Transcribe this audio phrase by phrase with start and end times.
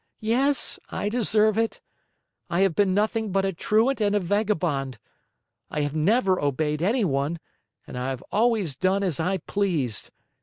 [0.19, 1.79] Yes, I deserve it!
[2.49, 4.97] I have been nothing but a truant and a vagabond.
[5.69, 7.39] I have never obeyed anyone
[7.85, 10.09] and I have always done as I pleased.